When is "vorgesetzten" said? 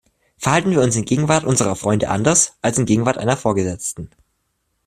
3.37-4.09